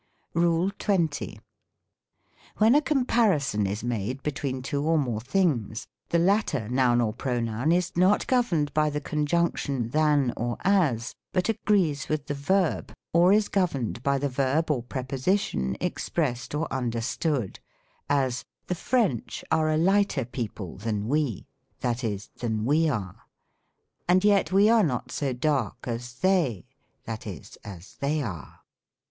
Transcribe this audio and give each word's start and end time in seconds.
RULE 0.33 0.71
XX. 0.79 1.37
I, 1.37 1.39
When 2.57 2.73
a 2.73 2.81
comparison 2.81 3.67
is 3.67 3.83
made 3.83 4.23
between 4.23 4.63
two 4.63 4.83
or 4.83 4.97
more 4.97 5.21
things, 5.21 5.85
the 6.09 6.17
latter 6.17 6.67
noun 6.67 6.99
or 7.01 7.13
pronoun 7.13 7.71
is 7.71 7.95
not 7.95 8.25
governed 8.25 8.73
by. 8.73 8.89
SYNTAX. 8.89 8.93
97 8.93 8.93
the 8.93 9.09
conjunction 9.09 9.89
than 9.91 10.33
or 10.35 10.57
as, 10.61 11.13
but 11.31 11.49
agrees 11.49 12.09
with 12.09 12.25
the 12.25 12.33
verb, 12.33 12.91
or 13.13 13.31
is 13.31 13.47
governed 13.47 14.01
by 14.01 14.17
the 14.17 14.27
verb 14.27 14.71
or 14.71 14.81
preposition, 14.81 15.77
expressed 15.79 16.55
or 16.55 16.67
understood: 16.73 17.59
as," 18.09 18.43
The 18.69 18.73
Fi'ench 18.73 19.43
ai 19.51 19.69
e 19.71 19.75
a 19.75 19.77
lighter 19.77 20.25
people 20.25 20.77
than 20.77 21.09
we," 21.09 21.45
(that 21.81 22.03
is" 22.03 22.31
than 22.39 22.65
we 22.65 22.89
are,")" 22.89 23.21
and 24.09 24.23
yet 24.23 24.51
we 24.51 24.67
are 24.67 24.83
not 24.83 25.11
so 25.11 25.31
dark 25.31 25.77
as 25.87 26.11
they," 26.15 26.65
that 27.03 27.27
is, 27.27 27.59
"as 27.63 27.97
they 27.99 28.23
are." 28.23 28.61